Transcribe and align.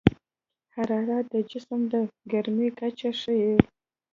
حرارت 0.75 1.25
د 1.33 1.35
جسم 1.51 1.79
د 1.91 1.93
ګرمۍ 2.31 2.69
کچه 2.79 3.09
ښيي. 3.21 3.55